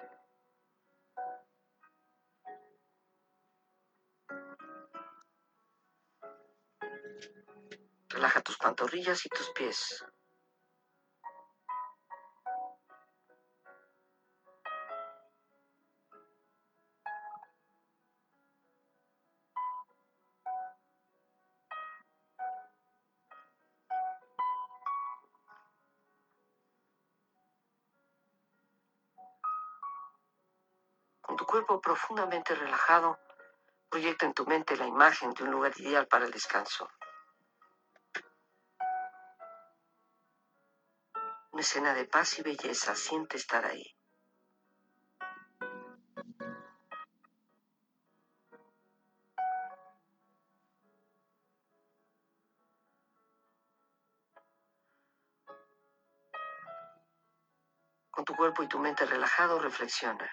Relaja 8.10 8.40
tus 8.42 8.56
pantorrillas 8.58 9.26
y 9.26 9.28
tus 9.28 9.50
pies. 9.50 10.04
Profundamente 31.76 32.54
relajado, 32.54 33.18
proyecta 33.90 34.24
en 34.26 34.32
tu 34.32 34.46
mente 34.46 34.76
la 34.76 34.86
imagen 34.86 35.32
de 35.34 35.44
un 35.44 35.50
lugar 35.50 35.72
ideal 35.78 36.06
para 36.06 36.24
el 36.24 36.30
descanso. 36.30 36.88
Una 41.52 41.62
escena 41.62 41.94
de 41.94 42.06
paz 42.06 42.38
y 42.38 42.42
belleza, 42.42 42.94
siente 42.94 43.36
estar 43.36 43.64
ahí. 43.66 43.84
Con 58.10 58.24
tu 58.24 58.34
cuerpo 58.34 58.62
y 58.62 58.68
tu 58.68 58.78
mente 58.78 59.04
relajado, 59.04 59.58
reflexiona. 59.58 60.28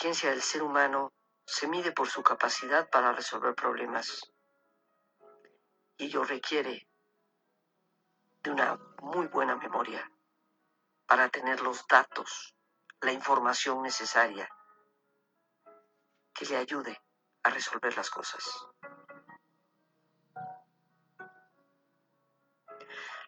Inteligencia 0.00 0.30
del 0.30 0.40
ser 0.40 0.62
humano 0.62 1.12
se 1.44 1.68
mide 1.68 1.92
por 1.92 2.08
su 2.08 2.22
capacidad 2.22 2.88
para 2.88 3.12
resolver 3.12 3.54
problemas. 3.54 4.32
Y 5.98 6.06
ello 6.06 6.24
requiere 6.24 6.88
de 8.42 8.50
una 8.50 8.78
muy 9.02 9.26
buena 9.26 9.56
memoria 9.56 10.10
para 11.06 11.28
tener 11.28 11.60
los 11.60 11.86
datos, 11.86 12.54
la 13.02 13.12
información 13.12 13.82
necesaria 13.82 14.48
que 16.32 16.46
le 16.46 16.56
ayude 16.56 16.98
a 17.42 17.50
resolver 17.50 17.94
las 17.94 18.08
cosas. 18.08 18.42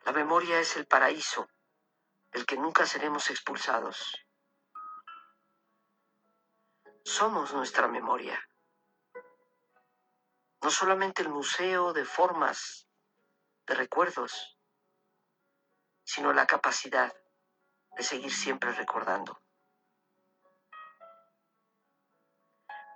La 0.06 0.12
memoria 0.12 0.58
es 0.58 0.74
el 0.78 0.87
paraíso 0.87 1.46
del 2.30 2.46
que 2.46 2.56
nunca 2.56 2.87
seremos 2.87 3.28
expulsados 3.28 4.24
somos 7.05 7.53
nuestra 7.53 7.88
memoria. 7.88 8.38
No 10.62 10.71
solamente 10.71 11.23
el 11.23 11.29
museo 11.29 11.93
de 11.93 12.05
formas, 12.05 12.87
de 13.67 13.75
recuerdos, 13.75 14.59
sino 16.05 16.33
la 16.33 16.47
capacidad 16.47 17.12
de 17.97 18.03
seguir 18.03 18.33
siempre 18.33 18.73
recordando. 18.73 19.41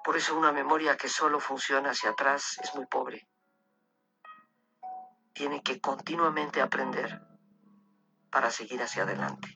Por 0.05 0.17
eso 0.17 0.37
una 0.37 0.53
memoria 0.53 0.97
que 0.97 1.09
solo 1.09 1.41
funciona 1.41 1.91
hacia 1.91 2.11
atrás 2.11 2.59
es 2.63 2.75
muy 2.77 2.87
pobre. 2.87 3.29
Tiene 5.33 5.63
que 5.63 5.81
continuamente 5.81 6.63
aprender 6.63 7.21
para 8.31 8.51
seguir 8.51 8.81
hacia 8.83 9.03
adelante. 9.03 9.56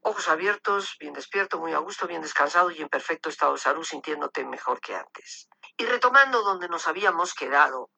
ojos 0.00 0.28
abiertos, 0.28 0.96
bien 0.98 1.12
despierto, 1.12 1.58
muy 1.58 1.72
a 1.72 1.78
gusto, 1.78 2.06
bien 2.06 2.22
descansado 2.22 2.70
y 2.70 2.80
en 2.80 2.88
perfecto 2.88 3.28
estado 3.28 3.52
de 3.52 3.58
salud, 3.58 3.84
sintiéndote 3.84 4.44
mejor 4.44 4.80
que 4.80 4.94
antes. 4.94 5.48
Y 5.76 5.84
retomando 5.84 6.42
donde 6.42 6.68
nos 6.68 6.86
habíamos 6.88 7.34
quedado, 7.34 7.90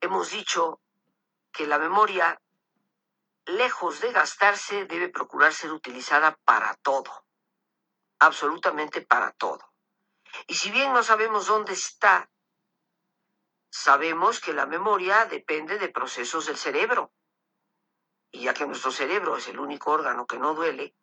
hemos 0.00 0.30
dicho 0.30 0.80
que 1.52 1.66
la 1.66 1.78
memoria, 1.78 2.40
lejos 3.44 4.00
de 4.00 4.12
gastarse, 4.12 4.86
debe 4.86 5.08
procurar 5.08 5.52
ser 5.52 5.72
utilizada 5.72 6.36
para 6.44 6.74
todo, 6.76 7.26
absolutamente 8.18 9.02
para 9.02 9.32
todo. 9.32 9.72
Y 10.46 10.54
si 10.54 10.70
bien 10.70 10.92
no 10.92 11.02
sabemos 11.02 11.46
dónde 11.46 11.72
está, 11.72 12.30
sabemos 13.70 14.40
que 14.40 14.52
la 14.52 14.66
memoria 14.66 15.26
depende 15.26 15.78
de 15.78 15.88
procesos 15.88 16.46
del 16.46 16.56
cerebro 16.56 17.12
y 18.36 18.42
ya 18.42 18.52
que 18.52 18.66
nuestro 18.66 18.90
cerebro 18.90 19.38
es 19.38 19.48
el 19.48 19.58
único 19.58 19.92
órgano 19.92 20.26
que 20.26 20.38
no 20.38 20.52
duele, 20.52 20.94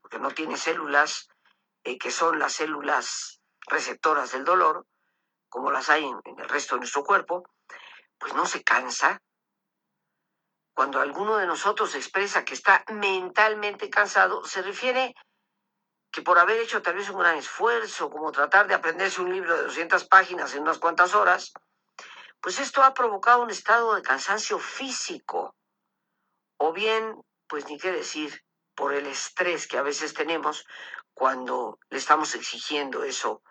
porque 0.00 0.18
no 0.18 0.32
tiene 0.32 0.56
células 0.56 1.28
eh, 1.84 1.96
que 1.96 2.10
son 2.10 2.40
las 2.40 2.54
células 2.54 3.40
receptoras 3.68 4.32
del 4.32 4.44
dolor, 4.44 4.84
como 5.48 5.70
las 5.70 5.88
hay 5.90 6.04
en, 6.04 6.20
el 6.38 6.48
resto 6.48 6.74
de 6.74 6.80
nuestro 6.80 7.04
cuerpo, 7.04 7.44
pues 8.18 8.34
no 8.34 8.46
se 8.46 8.64
cansa. 8.64 9.22
Cuando 10.74 11.00
alguno 11.00 11.36
de 11.36 11.46
nosotros 11.46 11.94
expresa 11.94 12.44
que 12.44 12.54
está 12.54 12.84
mentalmente 12.88 13.88
cansado, 13.88 14.44
se 14.44 14.60
refiere 14.62 15.14
que 16.10 16.22
por 16.22 16.40
haber 16.40 16.60
hecho 16.60 16.82
tal 16.82 16.96
vez 16.96 17.08
un 17.10 17.20
gran 17.20 17.36
esfuerzo, 17.36 18.10
como 18.10 18.32
tratar 18.32 18.66
de 18.66 18.74
aprenderse 18.74 19.20
un 19.20 19.32
libro 19.32 19.56
de 19.56 19.62
200 19.62 20.04
páginas 20.06 20.52
en 20.54 20.62
unas 20.62 20.78
cuantas 20.78 21.14
horas, 21.14 21.52
pues 22.40 22.58
esto 22.58 22.82
ha 22.82 22.92
provocado 22.92 23.40
un 23.42 23.50
estado 23.50 23.94
de 23.94 24.02
cansancio 24.02 24.58
físico, 24.58 25.54
o 26.64 26.72
bien, 26.72 27.20
pues 27.48 27.66
ni 27.66 27.76
qué 27.76 27.90
decir, 27.90 28.44
por 28.76 28.94
el 28.94 29.06
estrés 29.06 29.66
que 29.66 29.78
a 29.78 29.82
veces 29.82 30.14
tenemos 30.14 30.64
cuando 31.12 31.80
le 31.90 31.98
estamos 31.98 32.36
exigiendo 32.36 33.02
eso 33.02 33.42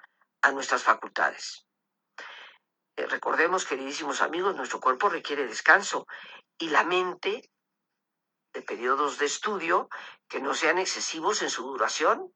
a 0.42 0.54
nuestras 0.54 0.84
facultades. 0.84 1.68
Eh, 2.96 3.06
recordemos, 3.08 3.66
queridísimos 3.66 4.22
amigos, 4.22 4.56
nuestro 4.56 4.80
cuerpo 4.80 5.10
requiere 5.10 5.46
descanso 5.46 6.08
y 6.58 6.70
la 6.70 6.86
mente 6.86 7.52
de 8.54 8.62
periodos 8.62 9.18
de 9.18 9.26
estudio 9.26 9.90
que 10.30 10.40
no 10.40 10.54
sean 10.54 10.78
excesivos 10.78 11.42
en 11.42 11.50
su 11.50 11.64
duración 11.64 12.34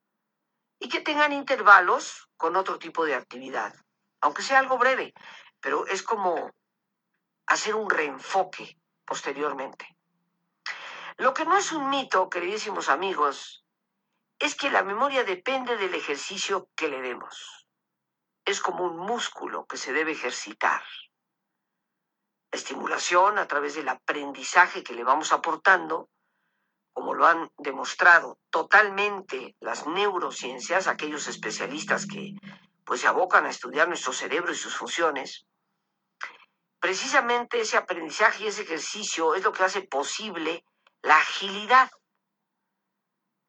y 0.77 0.89
que 0.89 0.99
tengan 0.99 1.31
intervalos 1.31 2.27
con 2.35 2.57
otro 2.57 2.79
tipo 2.79 3.05
de 3.05 3.15
actividad, 3.15 3.73
aunque 4.19 4.43
sea 4.43 4.59
algo 4.59 4.77
breve, 4.77 5.13
pero 5.61 5.88
es 5.88 6.03
como 6.03 6.51
hacer 7.47 7.75
un 7.75 7.89
reenfoque 7.89 8.77
posteriormente. 9.05 9.94
Lo 11.17 11.34
que 11.34 11.45
no 11.45 11.58
es 11.58 11.71
un 11.71 11.89
mito, 11.89 12.30
queridísimos 12.30 12.89
amigos, 12.89 13.63
es 14.38 14.56
que 14.56 14.69
la 14.69 14.84
memoria 14.84 15.23
depende 15.23 15.78
del 15.78 15.95
ejercicio 15.95 16.69
que 16.75 16.89
le 16.89 17.01
demos. 17.01 17.67
Es 18.43 18.60
como 18.60 18.84
un 18.84 18.97
músculo 18.97 19.65
que 19.65 19.78
se 19.78 19.93
debe 19.93 20.12
ejercitar. 20.12 20.84
La 22.51 22.58
estimulación 22.58 23.38
a 23.38 23.47
través 23.47 23.75
del 23.75 23.88
aprendizaje 23.88 24.84
que 24.84 24.93
le 24.93 25.06
vamos 25.06 25.32
aportando, 25.32 26.10
como 26.91 27.13
lo 27.13 27.25
han 27.25 27.49
demostrado 27.60 28.38
totalmente 28.49 29.56
las 29.62 29.88
neurociencias, 29.88 30.88
aquellos 30.88 31.28
especialistas 31.30 32.08
que 32.08 32.36
pues 32.84 33.01
se 33.01 33.08
abocan 33.08 33.45
a 33.45 33.49
estudiar 33.49 33.88
nuestro 33.88 34.12
cerebro 34.12 34.51
y 34.51 34.56
sus 34.56 34.75
funciones, 34.75 35.47
precisamente 36.80 37.62
ese 37.62 37.78
aprendizaje 37.78 38.43
y 38.43 38.47
ese 38.47 38.63
ejercicio 38.63 39.34
es 39.34 39.43
lo 39.43 39.54
que 39.54 39.63
hace 39.63 39.82
posible 39.82 40.65
la 41.05 41.17
agilidad 41.17 41.91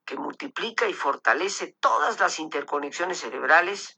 que 0.05 0.17
multiplica 0.17 0.87
y 0.89 0.93
fortalece 0.93 1.75
todas 1.81 2.21
las 2.21 2.39
interconexiones 2.39 3.21
cerebrales 3.21 3.95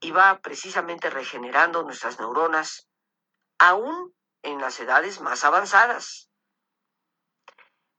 y 0.00 0.10
va 0.10 0.38
precisamente 0.40 1.08
regenerando 1.08 1.82
nuestras 1.82 2.20
neuronas, 2.20 2.86
aún 3.58 4.14
en 4.42 4.60
las 4.60 4.78
edades 4.80 5.22
más 5.22 5.44
avanzadas. 5.44 6.28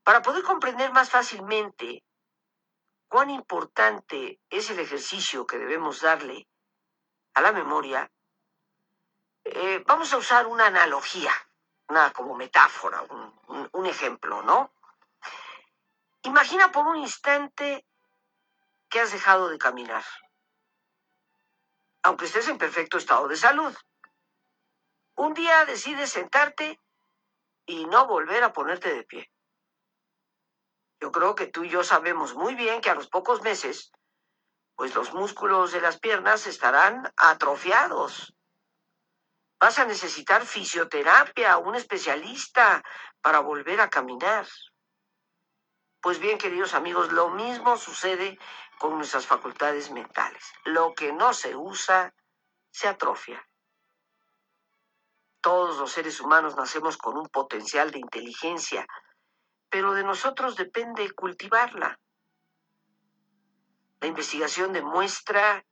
Para 0.03 0.21
poder 0.21 0.43
comprender 0.43 0.93
más 0.93 1.09
fácilmente 1.09 2.03
cuán 3.07 3.31
importante 3.31 4.39
es 4.51 4.69
el 4.69 4.79
ejercicio 4.79 5.47
que 5.47 5.57
debemos 5.57 6.01
darle 6.01 6.47
a 7.33 7.41
la 7.41 7.51
memoria, 7.51 8.11
eh, 9.45 9.83
vamos 9.87 10.13
a 10.13 10.17
usar 10.17 10.45
una 10.45 10.67
analogía, 10.67 11.31
una 11.87 12.13
como 12.13 12.35
metáfora, 12.35 13.01
un, 13.01 13.58
un 13.79 13.85
ejemplo, 13.85 14.43
¿no? 14.43 14.73
Imagina 16.23 16.71
por 16.71 16.85
un 16.85 16.97
instante 16.97 17.85
que 18.89 18.99
has 18.99 19.11
dejado 19.11 19.49
de 19.49 19.57
caminar, 19.57 20.03
aunque 22.03 22.25
estés 22.25 22.47
en 22.49 22.57
perfecto 22.57 22.97
estado 22.97 23.27
de 23.27 23.37
salud. 23.37 23.75
Un 25.15 25.33
día 25.33 25.65
decides 25.65 26.11
sentarte 26.11 26.79
y 27.65 27.85
no 27.85 28.07
volver 28.07 28.43
a 28.43 28.53
ponerte 28.53 28.93
de 28.93 29.03
pie. 29.03 29.31
Yo 31.01 31.11
creo 31.11 31.35
que 31.35 31.47
tú 31.47 31.63
y 31.63 31.69
yo 31.69 31.83
sabemos 31.83 32.35
muy 32.35 32.55
bien 32.55 32.81
que 32.81 32.89
a 32.89 32.95
los 32.95 33.07
pocos 33.07 33.41
meses, 33.41 33.91
pues 34.75 34.93
los 34.95 35.13
músculos 35.13 35.71
de 35.71 35.81
las 35.81 35.99
piernas 35.99 36.47
estarán 36.47 37.13
atrofiados. 37.15 38.33
Vas 39.59 39.79
a 39.79 39.85
necesitar 39.85 40.45
fisioterapia, 40.45 41.57
un 41.57 41.75
especialista 41.75 42.83
para 43.21 43.39
volver 43.39 43.81
a 43.81 43.89
caminar. 43.89 44.47
Pues 46.01 46.19
bien, 46.19 46.37
queridos 46.37 46.73
amigos, 46.73 47.11
lo 47.11 47.29
mismo 47.29 47.77
sucede 47.77 48.39
con 48.77 48.95
nuestras 48.95 49.25
facultades 49.25 49.91
mentales. 49.91 50.43
Lo 50.63 50.93
que 50.93 51.11
no 51.11 51.33
se 51.33 51.55
usa, 51.55 52.13
se 52.71 52.87
atrofia. 52.87 53.45
Todos 55.41 55.77
los 55.77 55.91
seres 55.91 56.19
humanos 56.19 56.55
nacemos 56.55 56.97
con 56.97 57.17
un 57.17 57.27
potencial 57.27 57.91
de 57.91 57.99
inteligencia, 57.99 58.87
pero 59.69 59.93
de 59.93 60.03
nosotros 60.03 60.55
depende 60.55 61.11
cultivarla. 61.11 61.99
La 63.99 64.07
investigación 64.07 64.73
demuestra 64.73 65.65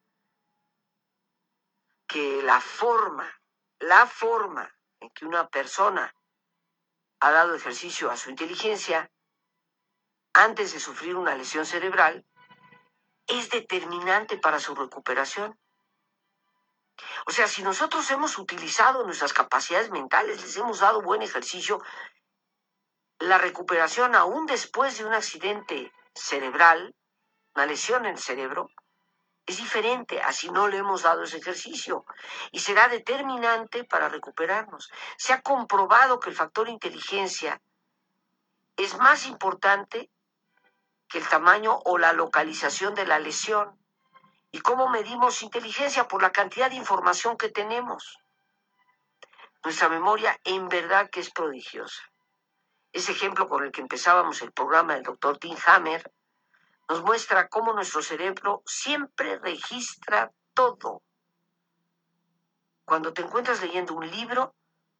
que 2.07 2.41
la 2.43 2.59
forma 2.61 3.33
la 3.79 4.07
forma 4.07 4.73
en 4.99 5.09
que 5.11 5.25
una 5.25 5.47
persona 5.47 6.13
ha 7.19 7.31
dado 7.31 7.55
ejercicio 7.55 8.11
a 8.11 8.17
su 8.17 8.29
inteligencia 8.29 9.09
antes 10.33 10.73
de 10.73 10.79
sufrir 10.79 11.15
una 11.15 11.35
lesión 11.35 11.65
cerebral 11.65 12.25
es 13.25 13.49
determinante 13.49 14.37
para 14.37 14.59
su 14.59 14.75
recuperación. 14.75 15.59
O 17.25 17.31
sea, 17.31 17.47
si 17.47 17.61
nosotros 17.63 18.09
hemos 18.11 18.37
utilizado 18.37 19.03
nuestras 19.03 19.33
capacidades 19.33 19.89
mentales, 19.91 20.41
les 20.41 20.55
hemos 20.57 20.79
dado 20.79 21.01
buen 21.01 21.21
ejercicio, 21.21 21.81
la 23.19 23.37
recuperación 23.37 24.15
aún 24.15 24.45
después 24.45 24.97
de 24.97 25.05
un 25.05 25.13
accidente 25.13 25.91
cerebral, 26.13 26.95
una 27.55 27.65
lesión 27.65 28.05
en 28.05 28.13
el 28.13 28.19
cerebro, 28.19 28.69
es 29.47 29.57
diferente, 29.57 30.21
así 30.21 30.51
no 30.51 30.67
le 30.67 30.77
hemos 30.77 31.03
dado 31.03 31.23
ese 31.23 31.37
ejercicio 31.37 32.05
y 32.51 32.59
será 32.59 32.89
determinante 32.89 33.85
para 33.85 34.09
recuperarnos. 34.09 34.91
Se 35.15 35.31
ha 35.31 35.41
comprobado 35.41 36.19
que 36.19 36.29
el 36.29 36.35
factor 36.35 36.67
inteligencia 36.67 37.61
es 38.75 38.97
más 38.97 39.25
importante 39.25 40.11
que 41.07 41.19
el 41.19 41.27
tamaño 41.29 41.79
o 41.85 41.97
la 41.97 42.11
localización 42.11 42.93
de 42.93 43.07
la 43.07 43.19
lesión. 43.19 43.79
¿Y 44.51 44.59
cómo 44.59 44.89
medimos 44.89 45.41
inteligencia? 45.41 46.09
Por 46.09 46.21
la 46.21 46.33
cantidad 46.33 46.69
de 46.69 46.75
información 46.75 47.37
que 47.37 47.47
tenemos. 47.47 48.19
Nuestra 49.63 49.87
memoria 49.87 50.37
en 50.43 50.67
verdad 50.67 51.09
que 51.09 51.21
es 51.21 51.31
prodigiosa. 51.31 52.03
Ese 52.91 53.13
ejemplo 53.13 53.47
con 53.47 53.63
el 53.63 53.71
que 53.71 53.81
empezábamos 53.81 54.41
el 54.41 54.51
programa 54.51 54.95
del 54.95 55.03
doctor 55.03 55.37
Tim 55.37 55.55
Hammer 55.65 56.11
nos 56.89 57.03
muestra 57.03 57.49
cómo 57.49 57.73
nuestro 57.73 58.01
cerebro 58.01 58.63
siempre 58.65 59.37
registra 59.39 60.31
todo. 60.53 61.01
Cuando 62.85 63.11
te 63.13 63.21
encuentras 63.21 63.61
leyendo 63.61 63.93
un 63.93 64.09
libro, 64.09 64.55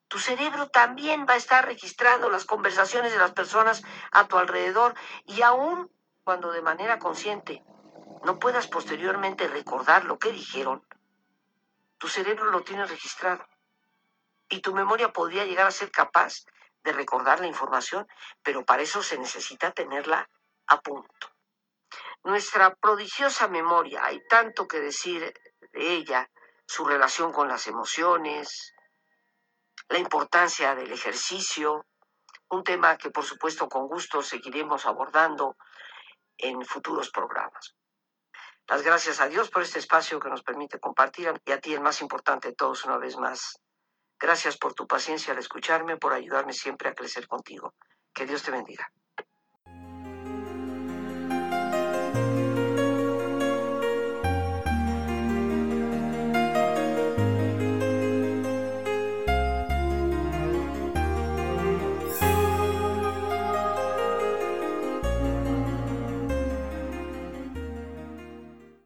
tu 0.10 0.20
cerebro 0.20 0.70
también 0.70 1.26
va 1.28 1.34
a 1.34 1.38
estar 1.38 1.66
registrando 1.66 2.30
las 2.30 2.46
conversaciones 2.46 3.14
de 3.14 3.20
las 3.20 3.32
personas 3.32 3.84
a 4.12 4.28
tu 4.28 4.38
alrededor 4.38 4.96
y 5.26 5.42
aún 5.42 5.90
cuando 6.24 6.52
de 6.52 6.62
manera 6.62 7.00
consciente 7.00 7.64
no 8.24 8.40
puedas 8.40 8.68
posteriormente 8.68 9.48
recordar 9.48 10.04
lo 10.04 10.20
que 10.20 10.32
dijeron, 10.32 10.86
tu 11.98 12.10
cerebro 12.10 12.52
lo 12.52 12.64
tiene 12.64 12.86
registrado 12.86 13.46
y 14.50 14.60
tu 14.60 14.74
memoria 14.74 15.14
podría 15.14 15.46
llegar 15.46 15.68
a 15.68 15.72
ser 15.72 15.92
capaz 15.92 16.46
de 16.84 16.94
recordar 16.94 17.40
la 17.40 17.48
información, 17.48 18.08
pero 18.44 18.66
para 18.66 18.82
eso 18.82 19.02
se 19.04 19.18
necesita 19.18 19.72
tenerla 19.72 20.30
a 20.68 20.82
punto 20.82 21.37
nuestra 22.28 22.76
prodigiosa 22.76 23.48
memoria. 23.48 24.04
Hay 24.04 24.22
tanto 24.28 24.68
que 24.68 24.82
decir 24.82 25.34
de 25.72 25.94
ella, 25.94 26.30
su 26.66 26.84
relación 26.84 27.32
con 27.32 27.48
las 27.48 27.68
emociones, 27.68 28.74
la 29.88 29.98
importancia 29.98 30.76
del 30.76 30.92
ejercicio, 30.92 31.86
un 32.50 32.66
tema 32.66 32.98
que 32.98 33.12
por 33.12 33.24
supuesto 33.24 33.70
con 33.70 33.88
gusto 33.88 34.22
seguiremos 34.22 34.86
abordando 34.86 35.56
en 36.38 36.66
futuros 36.66 37.10
programas. 37.12 37.76
Las 38.68 38.84
gracias 38.84 39.22
a 39.22 39.30
Dios 39.30 39.50
por 39.50 39.62
este 39.62 39.80
espacio 39.80 40.20
que 40.20 40.30
nos 40.30 40.44
permite 40.44 40.82
compartir 40.82 41.32
y 41.46 41.52
a 41.54 41.62
ti 41.62 41.74
el 41.74 41.80
más 41.80 42.02
importante 42.02 42.50
de 42.50 42.56
todos 42.56 42.84
una 42.84 42.98
vez 42.98 43.16
más. 43.16 43.62
Gracias 44.20 44.58
por 44.58 44.74
tu 44.74 44.86
paciencia 44.86 45.32
al 45.32 45.40
escucharme, 45.40 45.96
por 45.96 46.12
ayudarme 46.12 46.52
siempre 46.52 46.90
a 46.90 46.94
crecer 46.94 47.26
contigo. 47.26 47.74
Que 48.14 48.26
Dios 48.26 48.44
te 48.44 48.52
bendiga. 48.52 48.92